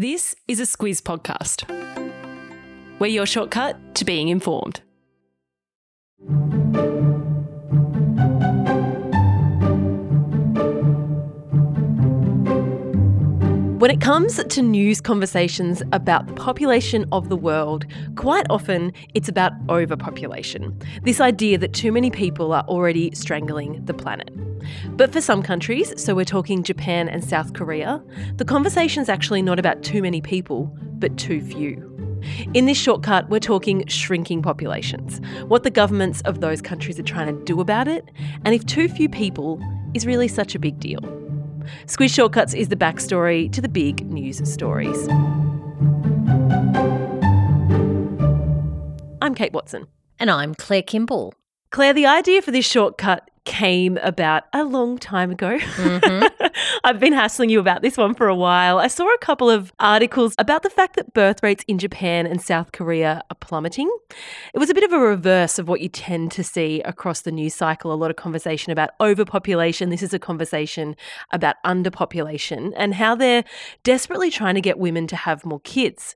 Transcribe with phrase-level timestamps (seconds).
[0.00, 1.68] This is a Squiz podcast.
[3.00, 4.80] We're your shortcut to being informed.
[13.80, 17.84] When it comes to news conversations about the population of the world,
[18.14, 20.80] quite often it's about overpopulation.
[21.02, 24.30] This idea that too many people are already strangling the planet.
[24.90, 28.02] But for some countries, so we're talking Japan and South Korea,
[28.36, 31.84] the conversation's actually not about too many people, but too few.
[32.54, 37.26] In this shortcut, we're talking shrinking populations, what the governments of those countries are trying
[37.26, 38.10] to do about it,
[38.44, 39.60] and if too few people
[39.94, 41.00] is really such a big deal.
[41.86, 45.08] Squiz Shortcuts is the backstory to the big news stories.
[49.20, 49.86] I'm Kate Watson.
[50.18, 51.34] And I'm Claire Kimball.
[51.70, 55.58] Claire, the idea for this shortcut came about a long time ago.
[55.58, 56.46] Mm-hmm.
[56.84, 58.78] I've been hassling you about this one for a while.
[58.78, 62.42] I saw a couple of articles about the fact that birth rates in Japan and
[62.42, 63.90] South Korea are plummeting.
[64.52, 67.32] It was a bit of a reverse of what you tend to see across the
[67.32, 69.88] news cycle a lot of conversation about overpopulation.
[69.88, 70.94] This is a conversation
[71.32, 73.44] about underpopulation and how they're
[73.82, 76.14] desperately trying to get women to have more kids.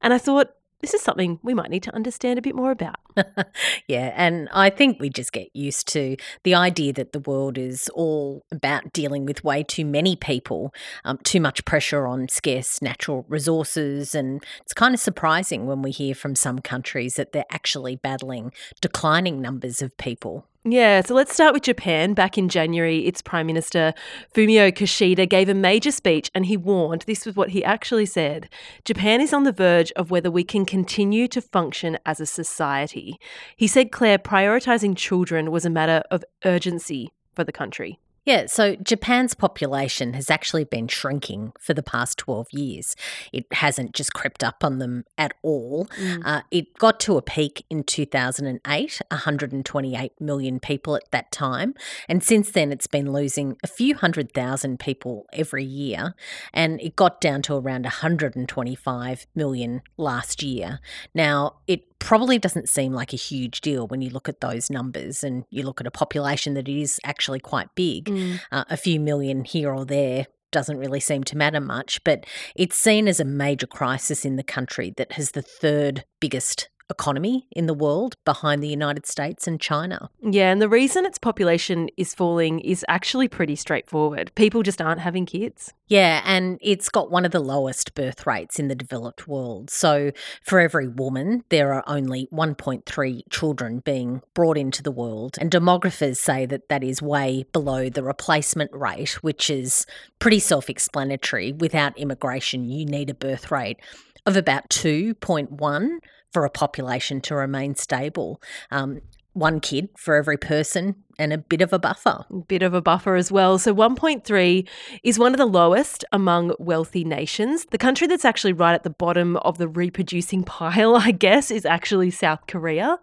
[0.00, 0.50] And I thought,
[0.82, 2.96] this is something we might need to understand a bit more about.
[3.86, 7.88] yeah, and I think we just get used to the idea that the world is
[7.94, 10.74] all about dealing with way too many people,
[11.04, 14.14] um, too much pressure on scarce natural resources.
[14.14, 18.52] And it's kind of surprising when we hear from some countries that they're actually battling
[18.80, 20.46] declining numbers of people.
[20.64, 22.14] Yeah, so let's start with Japan.
[22.14, 23.94] Back in January, its Prime Minister
[24.32, 28.48] Fumio Kishida gave a major speech and he warned this was what he actually said
[28.84, 33.18] Japan is on the verge of whether we can continue to function as a society.
[33.56, 37.98] He said, Claire, prioritising children was a matter of urgency for the country.
[38.24, 42.94] Yeah, so Japan's population has actually been shrinking for the past 12 years.
[43.32, 45.86] It hasn't just crept up on them at all.
[45.98, 46.22] Mm.
[46.24, 51.74] Uh, it got to a peak in 2008, 128 million people at that time.
[52.08, 56.14] And since then, it's been losing a few hundred thousand people every year.
[56.52, 60.78] And it got down to around 125 million last year.
[61.12, 65.22] Now, it probably doesn't seem like a huge deal when you look at those numbers
[65.22, 68.06] and you look at a population that is actually quite big.
[68.06, 68.40] Mm.
[68.50, 72.76] Uh, a few million here or there doesn't really seem to matter much, but it's
[72.76, 77.66] seen as a major crisis in the country that has the third biggest economy in
[77.66, 80.08] the world behind the United States and China.
[80.22, 84.30] Yeah, and the reason its population is falling is actually pretty straightforward.
[84.36, 85.74] People just aren't having kids.
[85.88, 89.68] Yeah, and it's got one of the lowest birth rates in the developed world.
[89.68, 95.36] So for every woman, there are only 1.3 children being brought into the world.
[95.40, 99.84] And demographers say that that is way below the replacement rate, which is
[100.18, 101.52] pretty self explanatory.
[101.52, 103.78] Without immigration, you need a birth rate
[104.24, 105.98] of about 2.1
[106.32, 108.40] for a population to remain stable.
[108.70, 109.02] Um,
[109.34, 112.24] one kid for every person and a bit of a buffer.
[112.30, 113.58] A bit of a buffer as well.
[113.58, 114.68] So 1.3
[115.02, 117.66] is one of the lowest among wealthy nations.
[117.66, 121.64] The country that's actually right at the bottom of the reproducing pile, I guess, is
[121.64, 122.98] actually South Korea.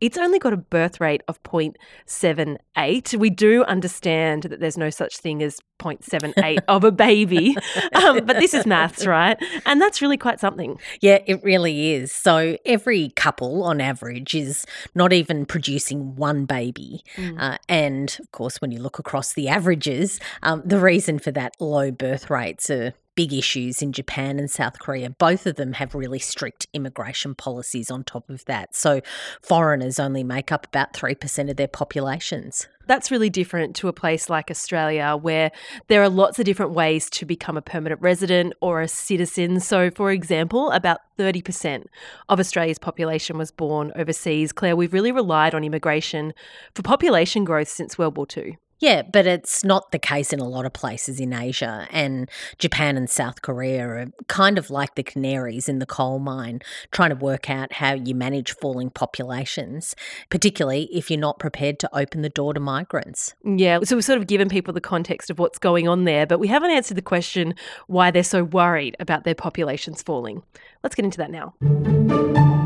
[0.00, 3.18] It's only got a birth rate of 0.78.
[3.18, 7.56] We do understand that there's no such thing as 0.78 of a baby,
[7.94, 9.36] um, but this is maths, right?
[9.66, 10.78] And that's really quite something.
[11.00, 12.12] Yeah, it really is.
[12.12, 17.02] So every couple on average is not even producing one baby.
[17.16, 17.40] Mm.
[17.40, 21.54] Uh, and of course, when you look across the averages, um, the reason for that
[21.60, 25.10] low birth rates are big issues in Japan and South Korea.
[25.10, 28.74] Both of them have really strict immigration policies on top of that.
[28.74, 29.00] So
[29.42, 32.68] foreigners only make up about 3% of their populations.
[32.86, 35.52] That's really different to a place like Australia where
[35.88, 39.60] there are lots of different ways to become a permanent resident or a citizen.
[39.60, 41.86] So, for example, about 30%
[42.28, 44.52] of Australia's population was born overseas.
[44.52, 46.34] Claire, we've really relied on immigration
[46.74, 48.58] for population growth since World War II.
[48.84, 51.88] Yeah, but it's not the case in a lot of places in Asia.
[51.90, 56.60] And Japan and South Korea are kind of like the canaries in the coal mine,
[56.90, 59.96] trying to work out how you manage falling populations,
[60.28, 63.34] particularly if you're not prepared to open the door to migrants.
[63.42, 66.38] Yeah, so we've sort of given people the context of what's going on there, but
[66.38, 67.54] we haven't answered the question
[67.86, 70.42] why they're so worried about their populations falling.
[70.82, 72.63] Let's get into that now.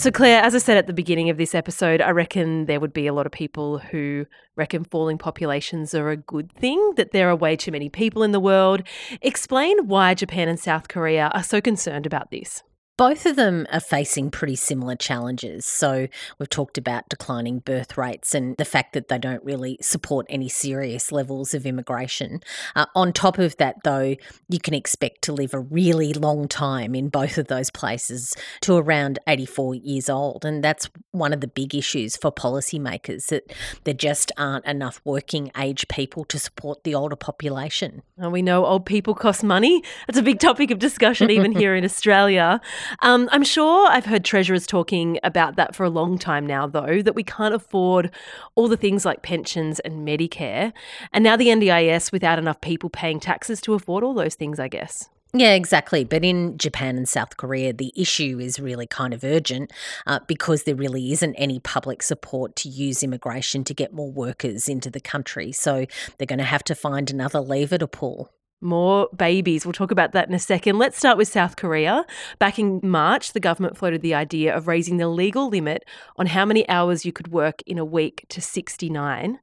[0.00, 2.94] So, Claire, as I said at the beginning of this episode, I reckon there would
[2.94, 4.24] be a lot of people who
[4.56, 8.32] reckon falling populations are a good thing, that there are way too many people in
[8.32, 8.82] the world.
[9.20, 12.62] Explain why Japan and South Korea are so concerned about this.
[13.00, 15.64] Both of them are facing pretty similar challenges.
[15.64, 16.06] So,
[16.38, 20.50] we've talked about declining birth rates and the fact that they don't really support any
[20.50, 22.40] serious levels of immigration.
[22.76, 24.16] Uh, on top of that, though,
[24.50, 28.76] you can expect to live a really long time in both of those places to
[28.76, 30.44] around 84 years old.
[30.44, 33.50] And that's one of the big issues for policymakers that
[33.84, 38.02] there just aren't enough working age people to support the older population.
[38.18, 39.82] And we know old people cost money.
[40.06, 42.60] That's a big topic of discussion even here in Australia.
[43.00, 47.02] Um, I'm sure I've heard treasurers talking about that for a long time now, though,
[47.02, 48.10] that we can't afford
[48.54, 50.72] all the things like pensions and Medicare.
[51.12, 54.68] And now the NDIS without enough people paying taxes to afford all those things, I
[54.68, 55.08] guess.
[55.32, 56.02] Yeah, exactly.
[56.02, 59.72] But in Japan and South Korea, the issue is really kind of urgent
[60.06, 64.68] uh, because there really isn't any public support to use immigration to get more workers
[64.68, 65.52] into the country.
[65.52, 65.86] So
[66.18, 68.32] they're going to have to find another lever to pull.
[68.60, 69.64] More babies.
[69.64, 70.78] We'll talk about that in a second.
[70.78, 72.04] Let's start with South Korea.
[72.38, 75.84] Back in March, the government floated the idea of raising the legal limit
[76.16, 79.38] on how many hours you could work in a week to 69.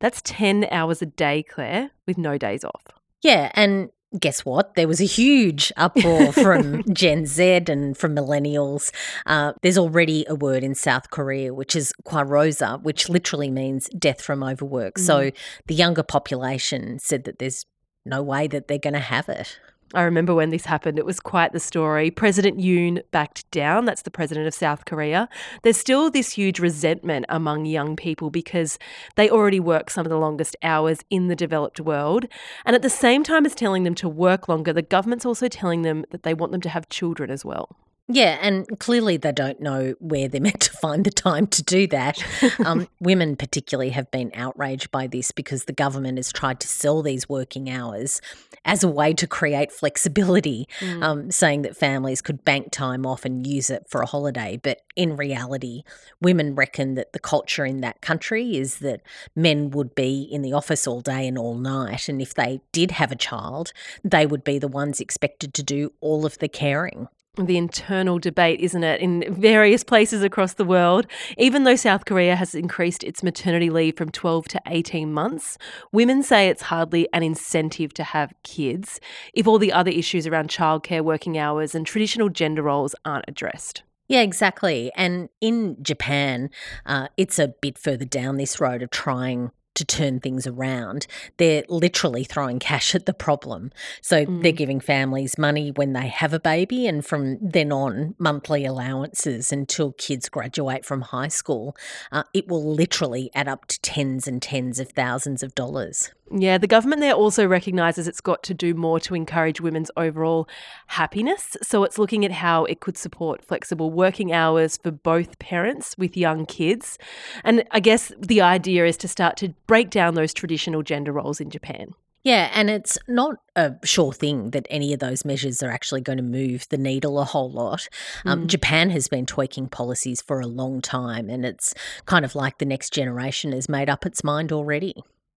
[0.00, 2.82] That's 10 hours a day, Claire, with no days off.
[3.22, 4.74] Yeah, and guess what?
[4.74, 8.90] There was a huge uproar from Gen Z and from millennials.
[9.26, 14.20] Uh, there's already a word in South Korea, which is kwarosa, which literally means death
[14.20, 14.94] from overwork.
[14.94, 15.06] Mm.
[15.06, 15.30] So
[15.66, 17.64] the younger population said that there's
[18.04, 19.58] no way that they're going to have it.
[19.94, 22.10] I remember when this happened, it was quite the story.
[22.10, 23.84] President Yoon backed down.
[23.84, 25.28] That's the president of South Korea.
[25.62, 28.78] There's still this huge resentment among young people because
[29.16, 32.26] they already work some of the longest hours in the developed world.
[32.64, 35.82] And at the same time as telling them to work longer, the government's also telling
[35.82, 37.76] them that they want them to have children as well.
[38.14, 41.86] Yeah, and clearly they don't know where they're meant to find the time to do
[41.88, 42.22] that.
[42.64, 47.02] Um, women, particularly, have been outraged by this because the government has tried to sell
[47.02, 48.20] these working hours
[48.64, 51.02] as a way to create flexibility, mm.
[51.02, 54.60] um, saying that families could bank time off and use it for a holiday.
[54.62, 55.82] But in reality,
[56.20, 59.00] women reckon that the culture in that country is that
[59.34, 62.08] men would be in the office all day and all night.
[62.08, 63.72] And if they did have a child,
[64.04, 68.60] they would be the ones expected to do all of the caring the internal debate,
[68.60, 71.06] isn't it, in various places across the world.
[71.38, 75.56] Even though South Korea has increased its maternity leave from 12 to 18 months,
[75.92, 79.00] women say it's hardly an incentive to have kids
[79.32, 83.82] if all the other issues around childcare, working hours, and traditional gender roles aren't addressed.
[84.08, 84.92] Yeah, exactly.
[84.94, 86.50] And in Japan,
[86.84, 91.06] uh, it's a bit further down this road of trying to turn things around.
[91.36, 93.70] They're literally throwing cash at the problem.
[94.00, 94.42] So mm.
[94.42, 99.52] they're giving families money when they have a baby, and from then on, monthly allowances
[99.52, 101.76] until kids graduate from high school.
[102.10, 106.10] Uh, it will literally add up to tens and tens of thousands of dollars.
[106.34, 110.48] Yeah, the government there also recognises it's got to do more to encourage women's overall
[110.86, 111.58] happiness.
[111.62, 116.16] So it's looking at how it could support flexible working hours for both parents with
[116.16, 116.96] young kids.
[117.44, 121.38] And I guess the idea is to start to break down those traditional gender roles
[121.38, 121.88] in Japan.
[122.24, 126.18] Yeah, and it's not a sure thing that any of those measures are actually going
[126.18, 127.88] to move the needle a whole lot.
[128.24, 128.46] Um, mm.
[128.46, 131.74] Japan has been tweaking policies for a long time, and it's
[132.06, 134.94] kind of like the next generation has made up its mind already.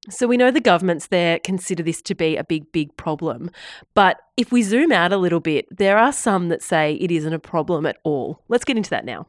[0.09, 3.49] So we know the governments there consider this to be a big, big problem.
[3.95, 7.33] But if we zoom out a little bit, there are some that say it isn't
[7.33, 8.43] a problem at all.
[8.47, 9.27] Let's get into that now.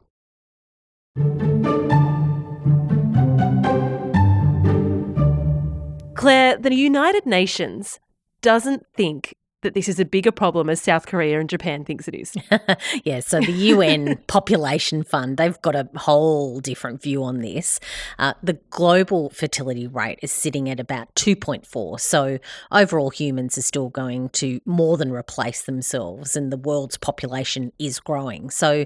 [6.14, 8.00] Claire, the United Nations
[8.42, 12.14] doesn't think that this is a bigger problem as South Korea and Japan thinks it
[12.14, 12.34] is.
[13.04, 17.80] yeah, so the UN Population Fund, they've got a whole different view on this.
[18.18, 21.98] Uh, the global fertility rate is sitting at about 2.4.
[21.98, 22.38] So
[22.70, 27.98] overall, humans are still going to more than replace themselves, and the world's population is
[27.98, 28.50] growing.
[28.50, 28.84] So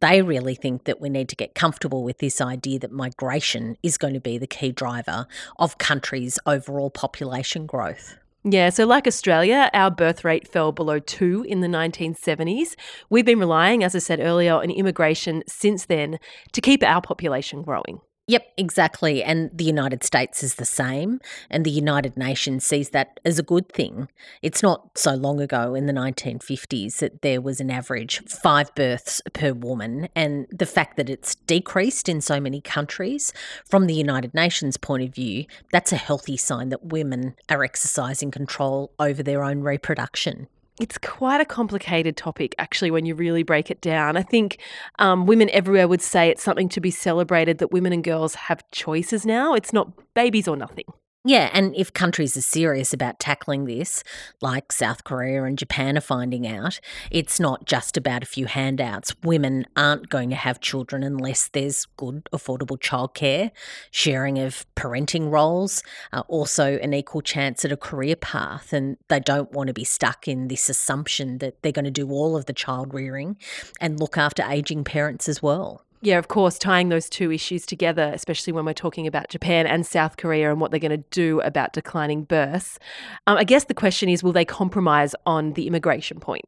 [0.00, 3.96] they really think that we need to get comfortable with this idea that migration is
[3.96, 5.26] going to be the key driver
[5.58, 8.19] of countries' overall population growth.
[8.42, 12.74] Yeah, so like Australia, our birth rate fell below two in the 1970s.
[13.10, 16.18] We've been relying, as I said earlier, on immigration since then
[16.52, 18.00] to keep our population growing.
[18.30, 19.24] Yep, exactly.
[19.24, 21.18] And the United States is the same.
[21.50, 24.08] And the United Nations sees that as a good thing.
[24.40, 29.20] It's not so long ago in the 1950s that there was an average five births
[29.32, 30.08] per woman.
[30.14, 33.32] And the fact that it's decreased in so many countries,
[33.68, 38.30] from the United Nations point of view, that's a healthy sign that women are exercising
[38.30, 40.46] control over their own reproduction
[40.80, 44.16] it's quite a complicated topic, actually, when you really break it down.
[44.16, 44.58] I think
[44.98, 48.68] um, women everywhere would say it's something to be celebrated that women and girls have
[48.70, 49.54] choices now.
[49.54, 50.86] It's not babies or nothing.
[51.22, 54.02] Yeah, and if countries are serious about tackling this,
[54.40, 59.14] like South Korea and Japan are finding out, it's not just about a few handouts.
[59.22, 63.50] Women aren't going to have children unless there's good, affordable childcare,
[63.90, 65.82] sharing of parenting roles,
[66.14, 68.72] uh, also an equal chance at a career path.
[68.72, 72.08] And they don't want to be stuck in this assumption that they're going to do
[72.10, 73.36] all of the child rearing
[73.78, 75.84] and look after ageing parents as well.
[76.02, 79.84] Yeah, of course, tying those two issues together, especially when we're talking about Japan and
[79.86, 82.78] South Korea and what they're going to do about declining births.
[83.26, 86.46] Um, I guess the question is will they compromise on the immigration point?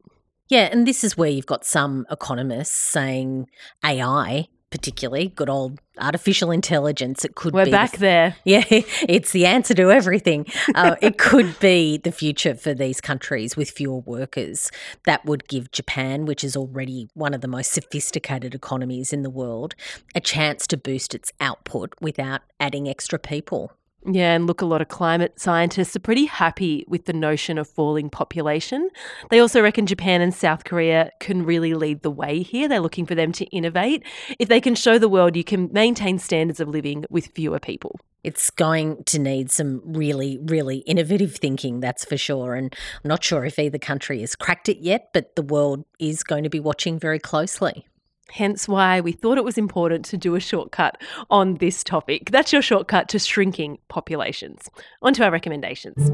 [0.49, 3.47] Yeah, and this is where you've got some economists saying
[3.85, 7.25] AI particularly good old artificial intelligence.
[7.25, 8.37] It could We're be back the, there.
[8.45, 10.47] Yeah, it's the answer to everything.
[10.75, 14.71] Uh, it could be the future for these countries with fewer workers.
[15.05, 19.31] That would give Japan, which is already one of the most sophisticated economies in the
[19.31, 19.75] world,
[20.15, 23.73] a chance to boost its output without adding extra people.
[24.05, 27.69] Yeah, and look, a lot of climate scientists are pretty happy with the notion of
[27.69, 28.91] falling population.
[29.31, 32.69] They also reckon Japan and South Korea can really lead the way here.
[32.69, 34.03] They're looking for them to innovate.
[34.41, 38.01] If they can show the world you can maintain standards of living with fewer people.
[38.25, 42.55] It's going to need some really, really innovative thinking, that's for sure.
[42.55, 46.23] And I'm not sure if either country has cracked it yet, but the world is
[46.23, 47.87] going to be watching very closely.
[48.31, 51.01] Hence why we thought it was important to do a shortcut
[51.31, 52.31] on this topic.
[52.31, 54.71] That's your shortcut to shrinking populations.
[55.03, 56.11] On to our recommendations.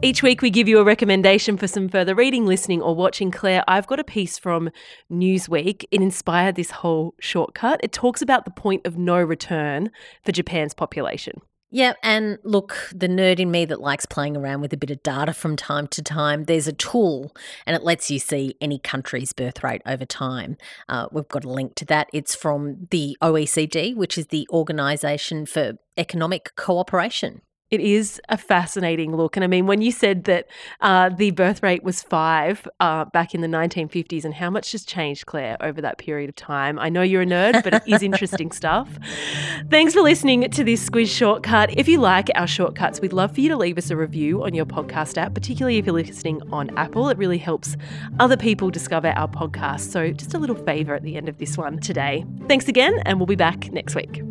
[0.00, 3.30] Each week, we give you a recommendation for some further reading, listening, or watching.
[3.30, 4.70] Claire, I've got a piece from
[5.10, 5.84] Newsweek.
[5.90, 7.80] It inspired this whole shortcut.
[7.82, 9.90] It talks about the point of no return
[10.24, 11.40] for Japan's population.
[11.70, 15.02] Yeah, and look, the nerd in me that likes playing around with a bit of
[15.02, 19.34] data from time to time, there's a tool and it lets you see any country's
[19.34, 20.56] birth rate over time.
[20.88, 22.08] Uh, we've got a link to that.
[22.12, 27.42] It's from the OECD, which is the Organisation for Economic Cooperation.
[27.70, 29.36] It is a fascinating look.
[29.36, 30.46] And I mean, when you said that
[30.80, 34.84] uh, the birth rate was five uh, back in the 1950s, and how much has
[34.84, 38.02] changed, Claire, over that period of time, I know you're a nerd, but it is
[38.02, 38.98] interesting stuff.
[39.70, 41.76] Thanks for listening to this Squiz shortcut.
[41.76, 44.54] If you like our shortcuts, we'd love for you to leave us a review on
[44.54, 47.10] your podcast app, particularly if you're listening on Apple.
[47.10, 47.76] It really helps
[48.18, 49.90] other people discover our podcast.
[49.90, 52.24] So, just a little favour at the end of this one today.
[52.46, 54.22] Thanks again, and we'll be back next week.